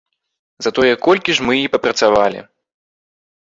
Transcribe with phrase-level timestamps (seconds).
[0.67, 2.45] Затое колькі ж мы і папрацавалі!